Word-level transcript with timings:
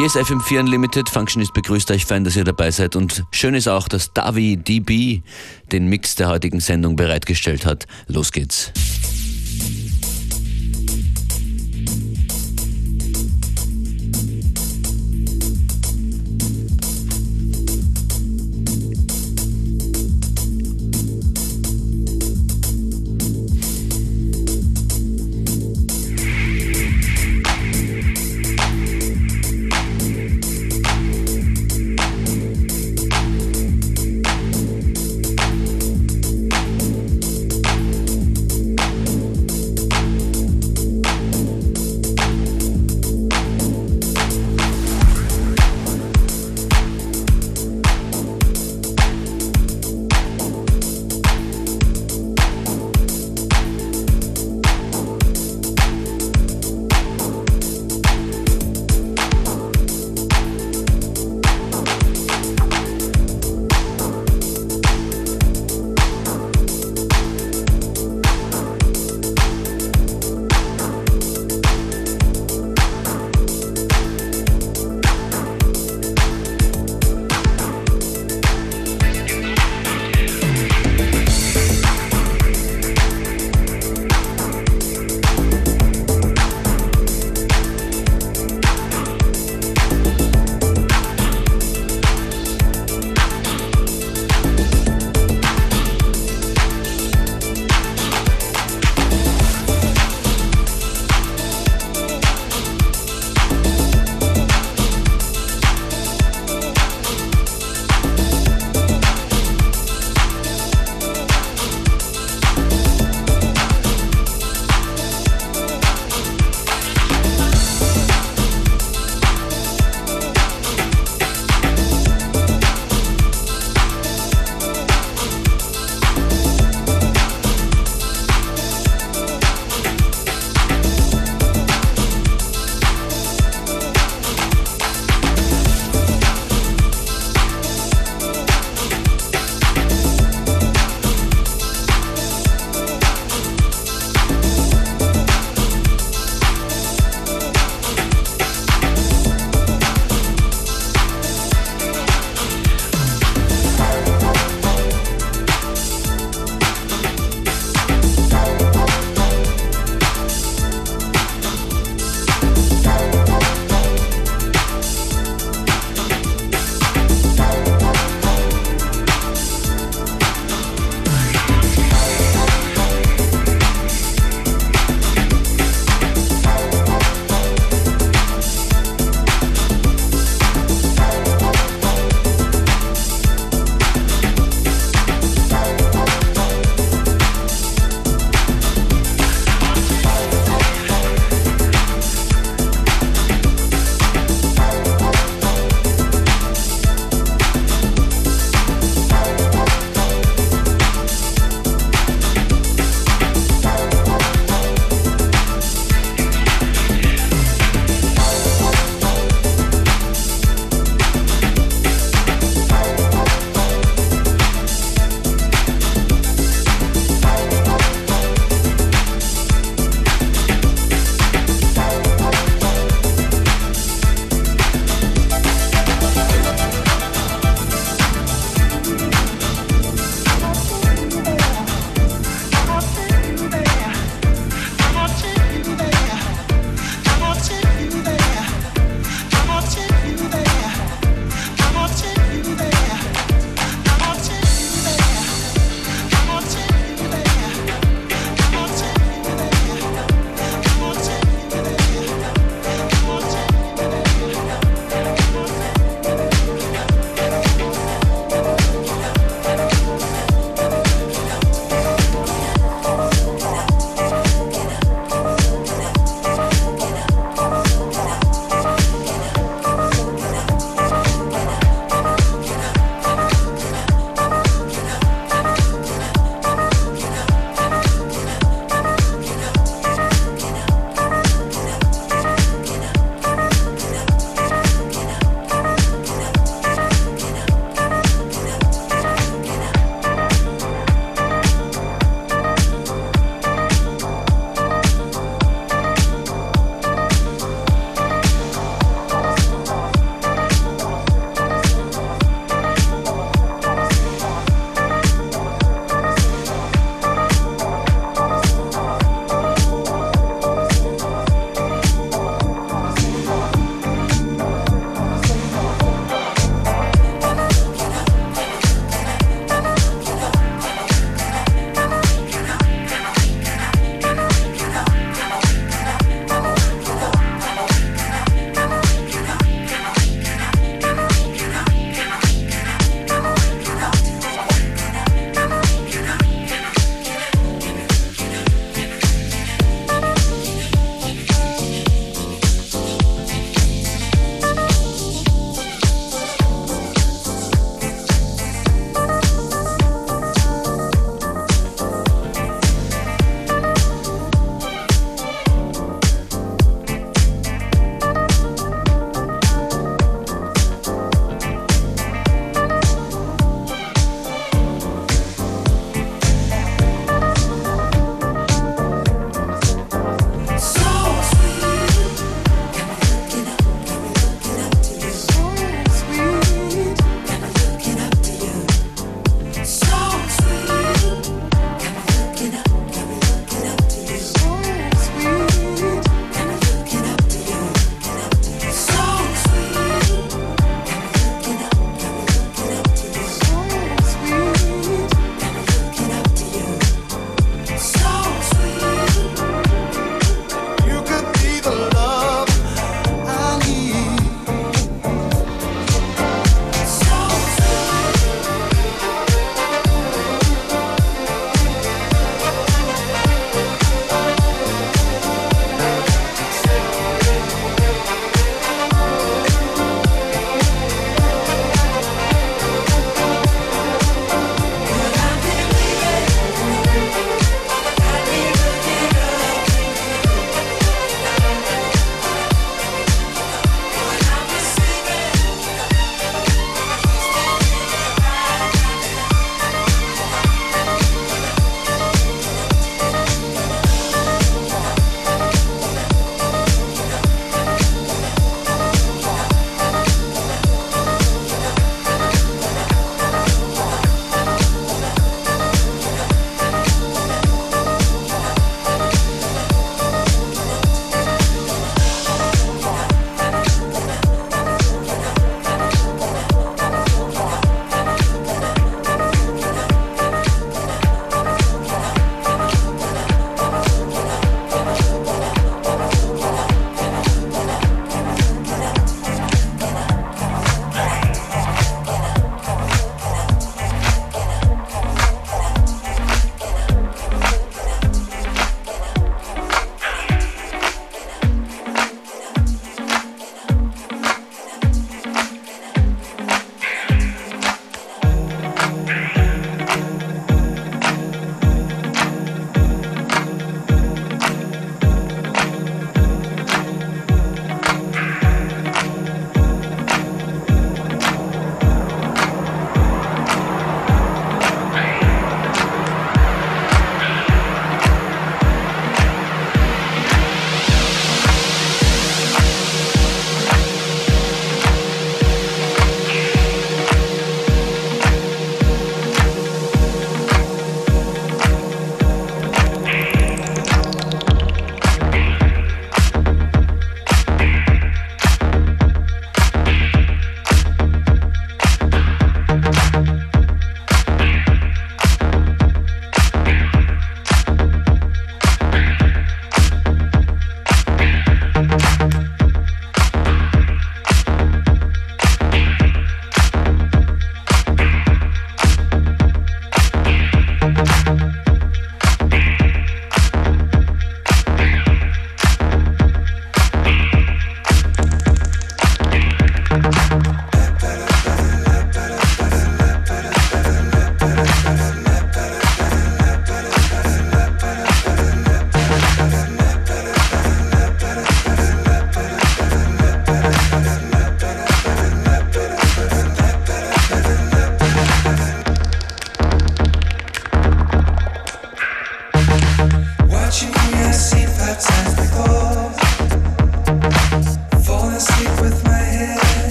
Hier 0.00 0.06
ist 0.06 0.16
FM4 0.16 0.60
Unlimited. 0.60 1.10
Functionist 1.10 1.52
begrüßt 1.52 1.90
euch 1.90 2.06
fein, 2.06 2.24
dass 2.24 2.34
ihr 2.34 2.44
dabei 2.44 2.70
seid. 2.70 2.96
Und 2.96 3.22
schön 3.32 3.54
ist 3.54 3.68
auch, 3.68 3.86
dass 3.86 4.14
Davi 4.14 4.56
DB 4.56 5.20
den 5.72 5.88
Mix 5.88 6.14
der 6.14 6.28
heutigen 6.28 6.60
Sendung 6.60 6.96
bereitgestellt 6.96 7.66
hat. 7.66 7.86
Los 8.06 8.32
geht's. 8.32 8.72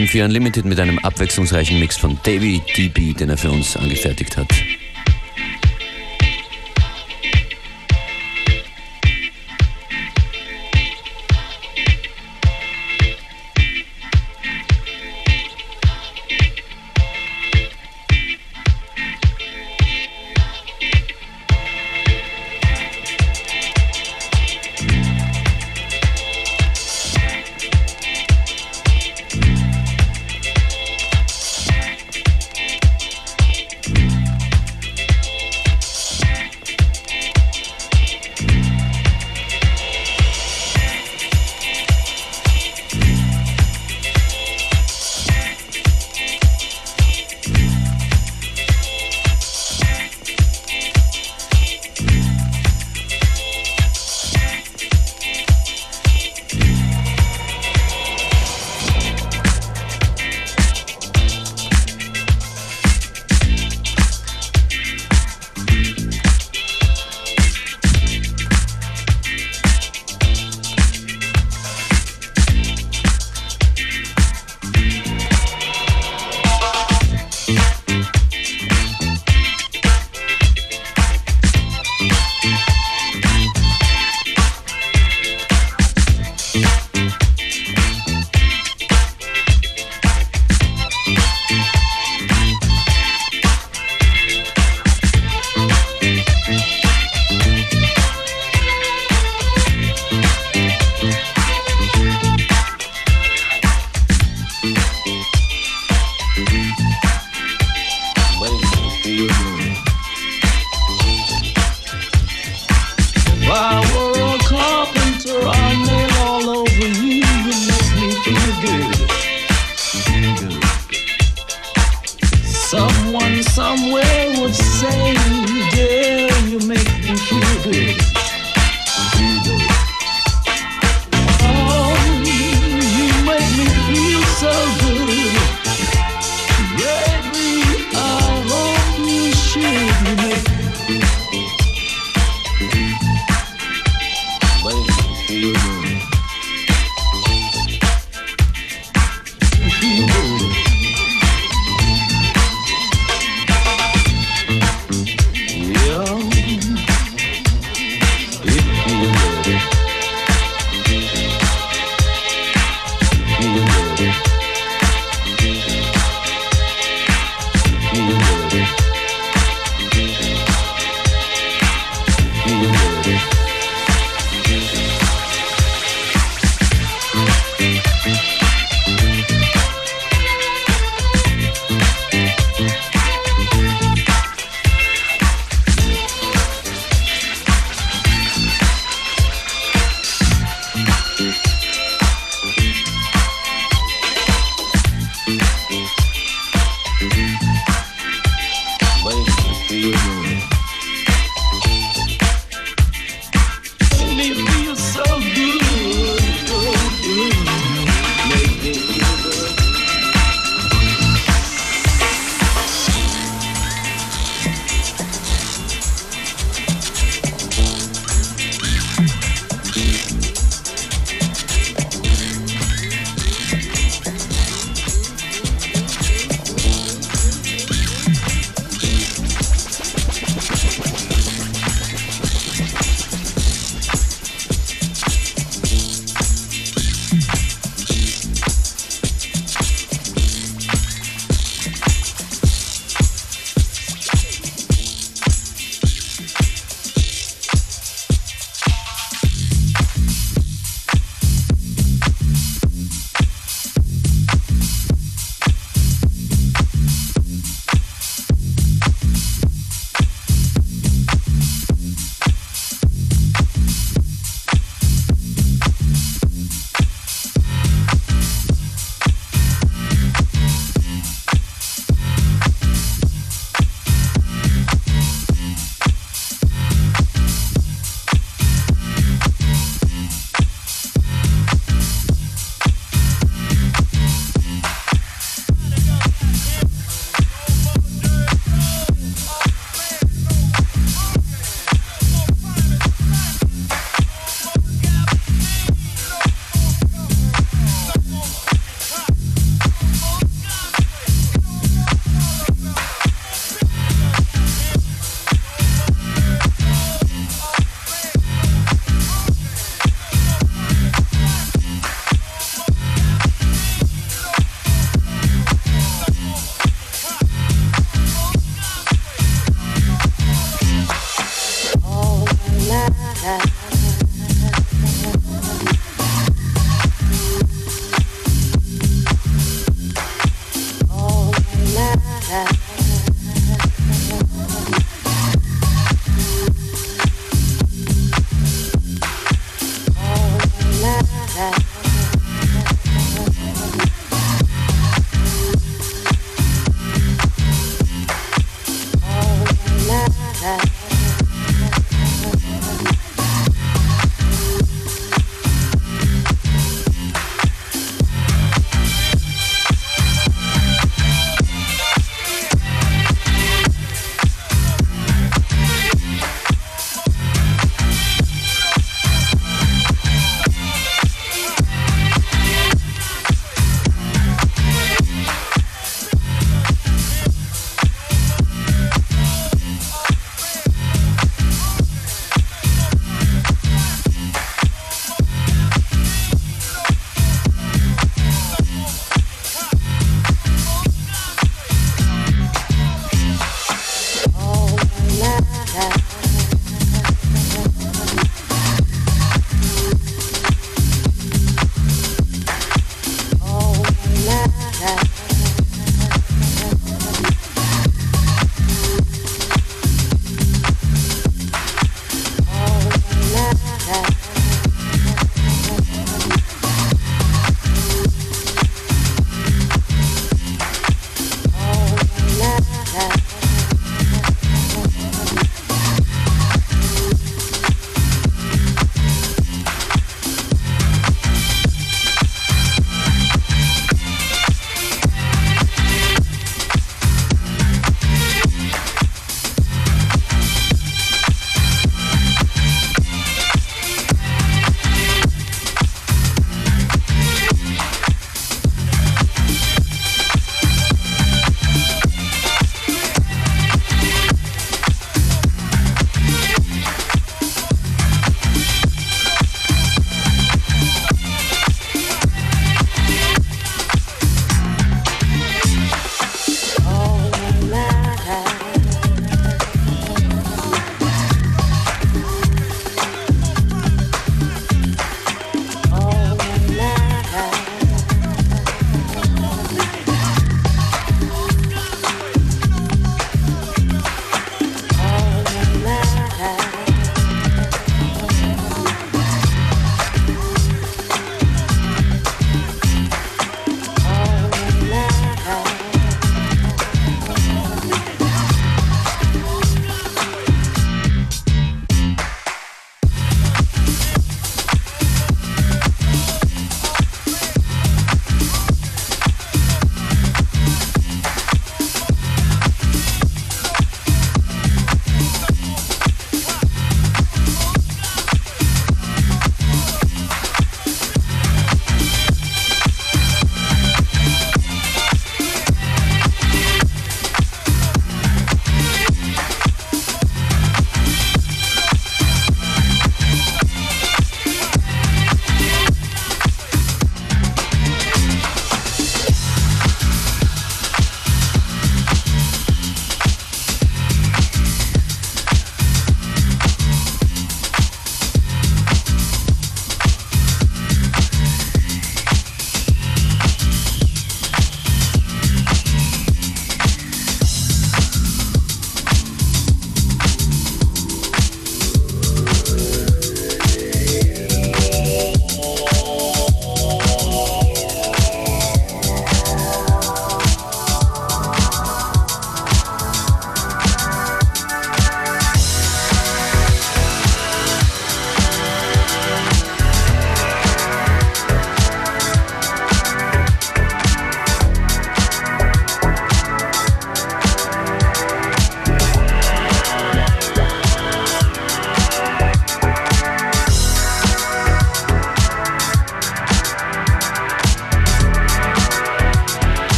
FM4 0.00 0.24
Unlimited 0.24 0.64
mit 0.64 0.80
einem 0.80 0.98
abwechslungsreichen 0.98 1.78
Mix 1.78 1.98
von 1.98 2.18
Davy 2.22 2.62
DB, 2.74 3.12
den 3.12 3.28
er 3.28 3.36
für 3.36 3.50
uns 3.50 3.76
angefertigt 3.76 4.34
hat. 4.38 4.48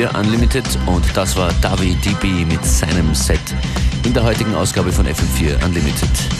FM4 0.00 0.18
Unlimited 0.18 0.64
und 0.86 1.04
das 1.14 1.36
war 1.36 1.52
Davi 1.60 1.94
DB 1.96 2.46
mit 2.46 2.64
seinem 2.64 3.14
Set 3.14 3.38
in 4.06 4.14
der 4.14 4.22
heutigen 4.22 4.54
Ausgabe 4.54 4.90
von 4.92 5.06
FM4 5.06 5.62
Unlimited. 5.64 6.39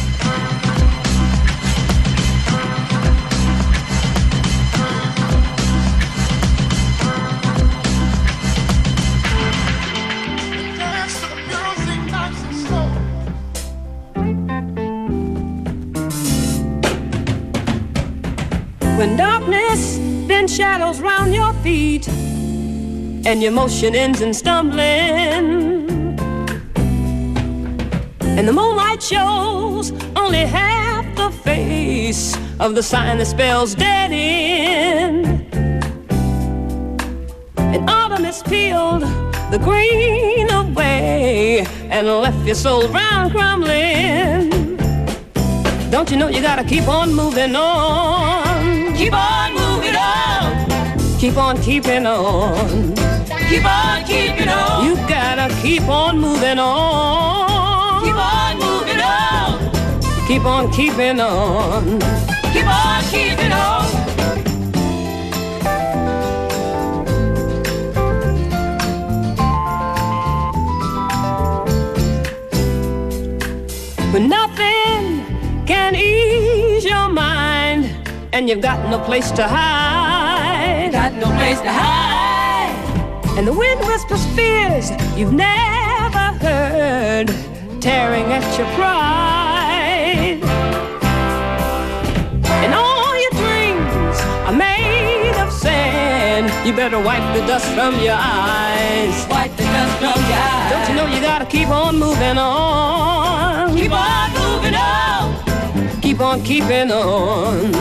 And 23.25 23.43
your 23.43 23.53
motion 23.53 23.95
ends 23.95 24.21
in 24.21 24.33
stumbling. 24.33 24.81
And 28.23 28.49
the 28.49 28.53
moonlight 28.53 29.03
shows 29.03 29.93
only 30.17 30.47
half 30.47 31.05
the 31.17 31.31
face 31.31 32.37
of 32.59 32.75
the 32.75 32.83
sign 32.83 33.19
that 33.19 33.27
spells 33.27 33.75
dead 33.75 34.11
end. 34.13 35.47
And 37.57 37.89
autumn 37.89 38.25
has 38.25 38.43
peeled 38.43 39.03
the 39.51 39.59
green 39.59 40.51
away 40.51 41.67
and 41.91 42.07
left 42.07 42.47
your 42.47 42.55
soul 42.55 42.89
round 42.89 43.33
crumbling. 43.33 44.77
Don't 45.91 46.11
you 46.11 46.17
know 46.17 46.29
you 46.29 46.41
gotta 46.41 46.65
keep 46.65 46.89
on 46.89 47.13
moving 47.13 47.55
on? 47.57 48.97
Keep 48.97 49.13
on. 49.13 49.60
Keep 51.21 51.37
on 51.37 51.61
keeping 51.61 52.07
on. 52.07 52.95
Keep 53.51 53.67
on 53.67 54.05
keeping 54.05 54.49
on. 54.49 54.87
You 54.87 54.97
gotta 55.07 55.55
keep 55.61 55.87
on 55.87 56.19
moving 56.19 56.59
on. 56.59 58.03
Keep 58.03 58.17
on 58.17 58.59
moving 58.59 59.01
on. 59.01 60.27
Keep 60.27 60.45
on 60.47 60.73
keeping 60.73 61.21
on. 61.21 62.01
Keep 62.55 62.67
on 62.67 63.05
keeping 63.11 63.53
on. 63.53 63.85
But 74.11 74.23
nothing 74.23 75.67
can 75.67 75.95
ease 75.97 76.87
your 76.87 77.11
mind, 77.11 77.95
and 78.33 78.49
you've 78.49 78.63
got 78.63 78.89
no 78.89 78.99
place 79.01 79.31
to 79.33 79.47
hide. 79.47 79.90
No 81.21 81.27
place 81.37 81.61
to 81.61 81.71
hide. 81.71 82.73
And 83.37 83.47
the 83.47 83.53
wind 83.53 83.81
whispers 83.81 84.25
fears 84.35 84.91
you've 85.19 85.35
never 85.35 86.27
heard, 86.41 87.29
tearing 87.79 88.33
at 88.33 88.47
your 88.57 88.67
pride. 88.69 90.41
And 92.65 92.73
all 92.73 93.13
your 93.21 93.33
dreams 93.33 94.19
are 94.49 94.57
made 94.57 95.37
of 95.37 95.53
sand. 95.53 96.51
You 96.67 96.73
better 96.75 96.99
wipe 96.99 97.37
the 97.37 97.47
dust 97.47 97.67
from 97.75 98.01
your 98.01 98.17
eyes. 98.17 99.27
Wipe 99.29 99.55
the 99.57 99.65
dust 99.65 99.99
from 99.99 100.21
your 100.25 100.41
eyes. 100.41 100.73
Don't 100.73 100.89
you 100.89 100.95
know 100.95 101.07
you 101.15 101.21
gotta 101.21 101.45
keep 101.45 101.69
on 101.69 101.99
moving 101.99 102.39
on? 102.39 103.77
Keep 103.77 103.93
on 103.93 104.31
moving 104.31 104.37
on. 104.37 104.40
Keep 106.21 106.29
on 106.29 106.43
keeping 106.43 106.93
on. 106.93 107.73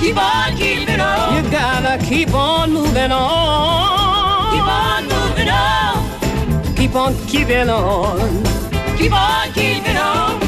Keep 0.00 0.18
on 0.18 0.54
keeping 0.54 1.00
on. 1.00 1.34
You 1.34 1.50
gotta 1.50 1.96
keep 2.04 2.34
on 2.34 2.70
moving 2.70 3.10
on. 3.10 4.52
Keep 4.52 4.68
on 4.68 5.04
moving 5.08 5.48
on. 5.48 6.76
Keep 6.76 6.94
on 6.94 7.14
keeping 7.26 7.70
on. 7.70 8.44
Keep 8.98 9.12
on 9.14 9.52
keeping 9.54 9.96
on. 9.96 10.40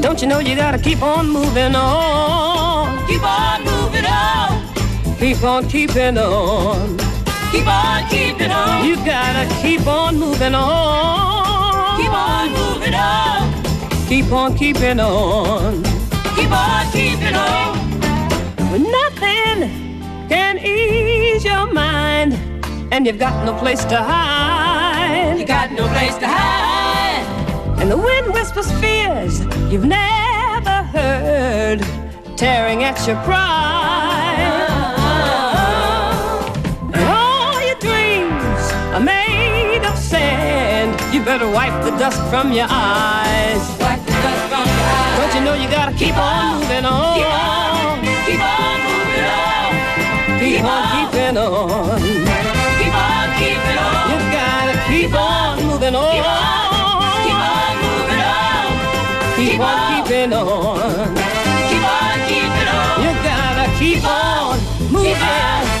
Don't 0.00 0.22
you 0.22 0.26
know 0.26 0.38
you 0.38 0.56
gotta 0.56 0.78
keep 0.78 1.02
on 1.02 1.28
moving 1.28 1.74
on? 1.74 3.06
Keep 3.06 3.22
on 3.24 3.62
moving 3.62 4.06
on. 4.06 5.18
Keep 5.18 5.44
on 5.44 5.68
keeping 5.68 6.16
on. 6.16 7.17
Keep 7.52 7.66
on 7.66 8.08
keeping 8.08 8.50
on. 8.50 8.84
You 8.84 8.96
gotta 8.96 9.48
keep 9.62 9.86
on 9.86 10.18
moving 10.18 10.54
on. 10.54 11.98
Keep 11.98 12.12
on 12.12 12.52
moving 12.52 12.94
on. 12.94 14.08
Keep 14.08 14.32
on 14.32 14.54
keeping 14.56 15.00
on. 15.00 15.82
Keep 16.36 16.52
on 16.52 16.92
keeping 16.92 17.34
on. 17.34 17.78
When 18.70 18.82
nothing 18.82 19.70
can 20.28 20.58
ease 20.58 21.44
your 21.44 21.72
mind, 21.72 22.34
and 22.92 23.06
you've 23.06 23.18
got 23.18 23.44
no 23.46 23.54
place 23.58 23.84
to 23.86 23.96
hide. 23.96 25.38
You 25.38 25.46
got 25.46 25.72
no 25.72 25.88
place 25.88 26.16
to 26.18 26.26
hide. 26.26 27.24
And 27.80 27.90
the 27.90 27.96
wind 27.96 28.34
whispers 28.34 28.70
fears 28.80 29.40
you've 29.72 29.86
never 29.86 30.82
heard, 30.92 31.80
tearing 32.36 32.84
at 32.84 33.06
your 33.06 33.16
pride. 33.24 33.97
Better 41.28 41.50
wipe 41.50 41.84
the 41.84 41.90
dust 41.98 42.22
from 42.30 42.54
your 42.54 42.66
eyes. 42.70 43.60
Wipe 43.84 44.00
the 44.00 44.16
dust 44.24 44.42
from 44.48 44.64
your 44.64 44.88
eyes. 44.96 45.16
Don't 45.20 45.34
you 45.36 45.42
know 45.44 45.52
you 45.52 45.68
gotta 45.68 45.92
keep, 45.92 46.16
on 46.16 46.56
moving 46.56 46.86
on? 46.88 47.20
Keep 47.20 47.28
on, 47.28 48.00
keep 48.24 48.40
on 48.40 48.76
moving 48.88 49.28
on. 49.36 49.68
Keep, 50.40 50.64
on, 50.64 50.84
keeping 50.94 51.36
on. 51.36 52.00
Keep 52.80 52.96
on 52.96 53.28
keeping 53.36 53.78
on. 53.84 54.08
You 54.08 54.18
gotta 54.40 54.76
keep, 54.88 55.12
on 55.12 55.52
moving 55.68 55.96
on. 56.00 56.16
Keep 56.16 56.24
on, 56.24 56.96
keep 57.28 57.44
on 57.52 57.74
moving 57.84 58.24
on. 58.32 58.72
Keep, 59.36 59.60
on, 59.60 59.76
keeping 60.00 60.32
on. 60.32 61.12
Keep 61.68 61.84
on 61.92 62.16
keeping 62.24 62.68
on. 62.72 62.96
You 63.04 63.12
gotta 63.28 63.66
keep, 63.76 64.00
on 64.00 64.56
moving. 64.88 65.12
Keep 65.12 65.77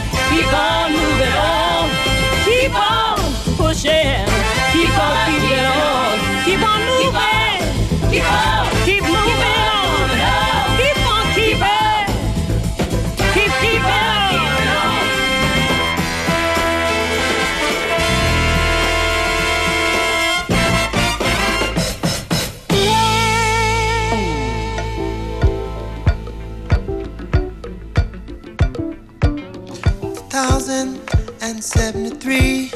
73, 31.68 32.70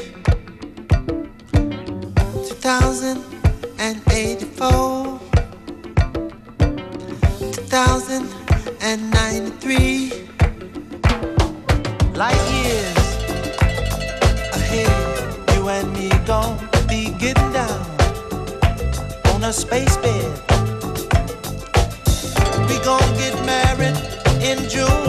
2084, 2.47 5.19
2093, 7.51 10.11
light 12.13 12.37
years 12.53 12.97
ahead. 14.53 14.93
You 15.55 15.69
and 15.69 15.89
me 15.93 16.09
gon' 16.27 16.59
be 16.87 17.09
down 17.51 17.81
on 19.33 19.43
a 19.43 19.51
space 19.51 19.97
bed. 19.97 20.39
We 22.69 22.77
gon' 22.85 23.13
get 23.17 23.33
married 23.43 23.97
in 24.43 24.69
June. 24.69 25.02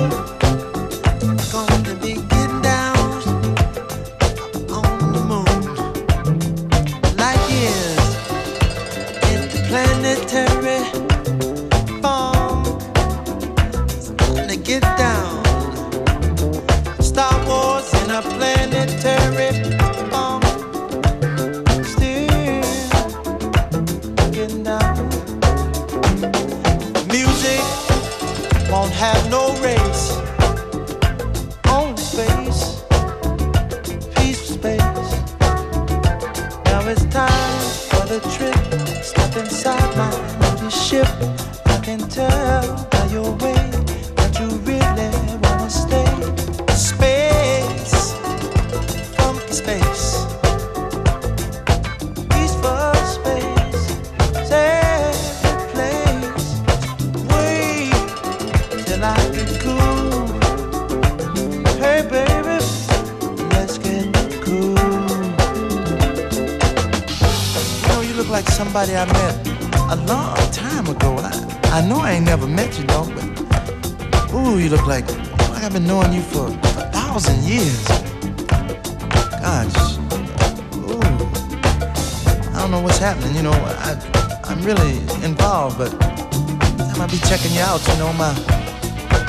I 83.64 84.40
I'm 84.44 84.62
really 84.62 84.98
involved, 85.24 85.78
but 85.78 85.92
I 86.02 86.94
might 86.98 87.10
be 87.10 87.18
checking 87.18 87.52
you 87.52 87.60
out. 87.60 87.80
You 87.88 87.96
know, 87.96 88.12
my 88.14 88.32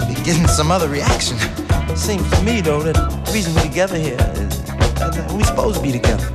be 0.08 0.16
getting 0.24 0.48
some 0.48 0.72
other 0.72 0.90
reaction. 0.90 1.38
Seems 1.96 2.30
to 2.32 2.44
me 2.44 2.62
though 2.62 2.82
that 2.84 2.96
the 2.96 3.32
reason 3.32 3.54
we're 3.56 3.64
together 3.64 3.98
here 3.98 4.18
is 4.36 4.64
that 4.96 5.32
we 5.36 5.44
supposed 5.44 5.78
to 5.78 5.84
be 5.84 5.92
together. 5.92 6.26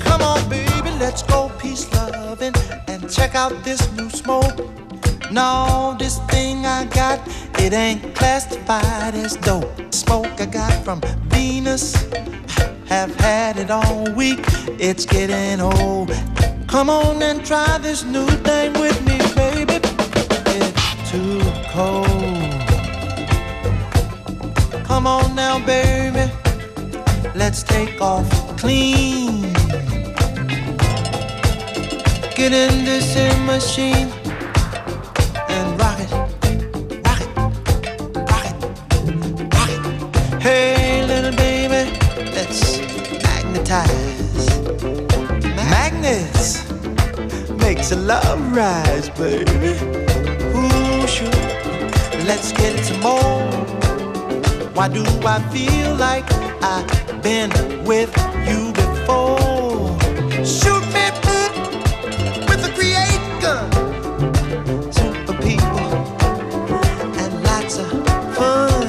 Come 0.00 0.22
on, 0.22 0.48
baby, 0.48 0.90
let's 0.98 1.22
go 1.22 1.50
peace 1.58 1.90
loving 1.92 2.54
and 2.88 3.10
check 3.10 3.34
out 3.34 3.52
this 3.64 3.90
new 3.92 4.10
smoke. 4.10 4.58
No, 5.30 5.96
this 5.98 6.18
thing 6.30 6.66
I 6.66 6.84
got, 6.86 7.20
it 7.58 7.72
ain't 7.72 8.14
classified 8.14 9.14
as 9.14 9.36
dope. 9.36 9.92
Smoke 9.92 10.40
I 10.40 10.46
got 10.46 10.84
from 10.84 11.00
Venus, 11.28 11.94
have 12.86 13.14
had 13.16 13.56
it 13.56 13.70
all 13.70 14.10
week. 14.12 14.44
It's 14.78 15.04
getting 15.04 15.60
old. 15.60 16.10
Come 16.76 16.90
on 16.90 17.22
and 17.22 17.42
try 17.42 17.78
this 17.78 18.04
new 18.04 18.26
thing 18.26 18.74
with 18.74 19.00
me, 19.08 19.16
baby. 19.34 19.80
It's 20.58 21.10
too 21.10 21.40
cold. 21.70 22.06
Come 24.84 25.06
on 25.06 25.34
now, 25.34 25.58
baby. 25.64 26.30
Let's 27.34 27.62
take 27.62 27.98
off 28.02 28.28
clean. 28.58 29.54
Get 32.34 32.52
in 32.52 32.84
this 32.84 33.16
machine 33.46 34.10
a 47.92 47.96
love 47.96 48.56
rise, 48.56 49.10
baby. 49.10 49.76
Ooh, 50.56 51.06
sure. 51.06 51.30
Let's 52.26 52.50
get 52.52 52.84
some 52.84 53.00
more. 53.00 53.46
Why 54.74 54.88
do 54.88 55.04
I 55.24 55.38
feel 55.52 55.94
like 55.94 56.24
I've 56.62 57.22
been 57.22 57.50
with 57.84 58.10
you 58.48 58.72
before? 58.72 59.96
Shoot 60.44 60.82
me 60.94 61.06
with 62.48 62.66
a 62.66 62.72
create 62.74 63.24
gun. 63.40 63.70
Super 64.92 65.34
people 65.42 65.88
and 67.22 67.42
lots 67.44 67.78
of 67.78 67.88
fun. 68.34 68.86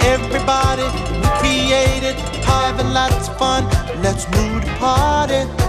Everybody 0.00 0.84
we 1.20 1.28
created 1.40 2.14
having 2.44 2.92
lots 2.92 3.28
of 3.28 3.36
fun. 3.38 3.64
Let's 4.02 4.24
move 4.36 4.64
the 4.64 4.74
party 4.78 5.40
to 5.58 5.63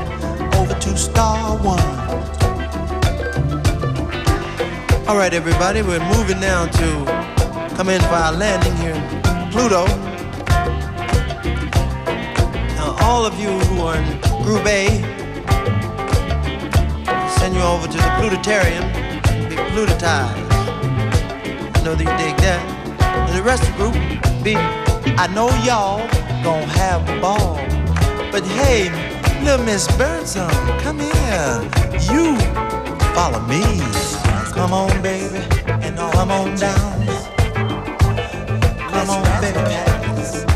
Star 0.97 1.57
One. 1.57 1.79
All 5.07 5.17
right, 5.17 5.33
everybody, 5.33 5.81
we're 5.81 5.99
moving 6.15 6.39
now 6.39 6.65
to 6.65 7.75
come 7.75 7.89
in 7.89 7.99
for 8.01 8.15
our 8.15 8.31
landing 8.31 8.75
here 8.77 8.95
Pluto. 9.51 9.85
Now, 12.75 12.95
all 13.01 13.25
of 13.25 13.37
you 13.39 13.49
who 13.49 13.81
are 13.81 13.97
in 13.97 14.21
Group 14.43 14.65
A, 14.65 14.87
send 17.39 17.55
you 17.55 17.61
over 17.61 17.87
to 17.87 17.97
the 17.97 18.11
Plutotarium, 18.17 18.85
be 19.49 19.55
plutotized. 19.55 20.47
I 21.75 21.81
know 21.83 21.95
that 21.95 21.99
you 21.99 22.17
dig 22.17 22.37
that. 22.37 22.61
And 23.27 23.37
the 23.37 23.43
rest 23.43 23.63
of 23.63 23.69
the 23.69 23.75
group, 23.77 23.93
be, 24.43 24.55
I 25.17 25.27
know 25.27 25.49
y'all 25.63 26.07
gonna 26.43 26.65
have 26.65 27.07
a 27.09 27.19
ball. 27.19 27.55
But 28.31 28.43
hey, 28.45 29.14
little 29.45 29.65
Miss 29.65 29.87
Birdsong, 29.95 30.49
come 30.79 30.99
here. 30.99 31.61
You 32.11 32.35
follow 33.13 33.39
me. 33.41 33.61
Come 34.51 34.73
on, 34.73 34.89
baby, 35.03 35.37
and 35.67 35.95
come 35.97 36.31
on 36.31 36.55
down. 36.55 37.05
Come 38.89 39.09
on, 39.09 39.41
baby. 39.41 39.59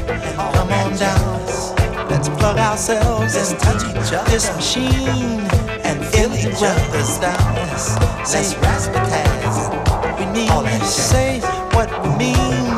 And 0.10 0.36
come 0.56 0.72
on 0.72 0.96
down. 0.98 2.10
Let's 2.10 2.30
plug 2.30 2.58
ourselves 2.58 3.36
and 3.36 3.60
touch 3.60 3.84
each 3.92 4.14
other. 4.14 4.32
This 4.32 4.50
machine 4.56 5.42
and 5.86 6.04
fill 6.06 6.34
each 6.34 6.64
other's 6.64 7.20
down. 7.20 7.56
Let's 7.56 8.56
raspberries. 8.58 9.70
We 10.18 10.26
need 10.34 10.50
to 10.50 10.86
say 10.86 11.40
what 11.76 11.90
we 12.02 12.10
mean. 12.18 12.72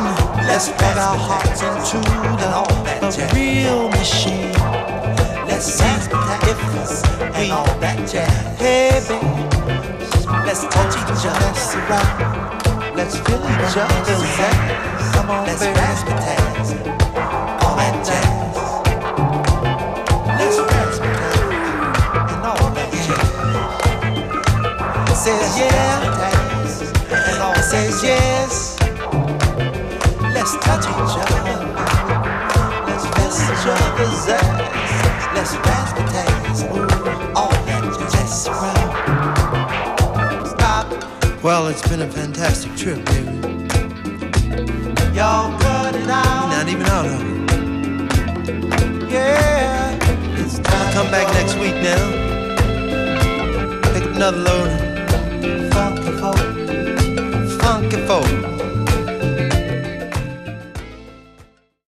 Let's 0.49 0.68
plug 0.70 0.97
our 0.97 1.18
hearts 1.18 1.62
into 1.62 1.99
the, 2.41 2.49
the 3.16 3.34
real 3.34 3.88
machine. 3.89 4.81
Let's 5.62 5.78
see 5.78 5.86
if 5.86 6.57
we 7.38 7.51
all 7.51 7.70
that 7.82 8.01
jazz. 8.09 8.34
Hey, 8.57 8.97
baby. 9.05 9.22
Let's 10.41 10.66
touch 10.66 10.97
each 10.97 11.22
other. 11.22 11.38
Let's 11.38 11.78
rock. 11.86 12.18
Let's 12.97 13.14
feel 13.22 13.38
each 13.38 13.78
other's 13.78 14.26
ass. 14.41 15.14
Come 15.14 15.30
on, 15.30 15.45
Let's 15.45 15.62
raspberries. 15.62 16.74
All 17.62 17.78
that 17.78 17.93
jazz. 18.01 18.57
Let's 20.34 20.57
raspberries. 20.66 21.70
And 22.34 22.41
all 22.41 22.74
that 22.74 22.89
jazz. 23.05 23.30
Says 25.22 25.62
yeah. 25.62 26.57
And 27.14 27.38
all 27.38 27.53
says 27.62 28.01
yes. 28.01 28.82
Let's 30.34 30.57
touch 30.57 30.89
each 30.89 31.22
other. 31.22 31.53
Let's 32.89 33.05
feel 33.14 33.30
each 33.45 33.68
other's 33.70 34.26
ass. 34.26 34.91
Let's 35.34 35.56
raspberries. 35.56 36.64
All 37.36 37.50
that 37.66 37.84
jazz. 38.12 38.14
Let's 38.14 38.34
Stop. 40.52 41.44
Well, 41.44 41.68
it's 41.68 41.88
been 41.88 42.02
a 42.02 42.10
fantastic 42.10 42.76
trip, 42.76 43.04
baby. 43.06 43.30
Y'all 45.16 45.58
cut 45.60 45.96
it 45.96 46.10
out. 46.10 46.50
Not 46.50 46.68
even 46.68 46.86
out 46.88 47.06
of 47.06 47.14
it. 47.14 47.22
Yeah. 49.12 49.98
It's 50.38 50.60
time. 50.60 50.94
Come 50.94 51.10
back 51.10 51.32
next 51.34 51.56
week 51.56 51.76
now. 51.76 52.32
Pick 53.94 54.04
another 54.16 54.38
load. 54.38 54.91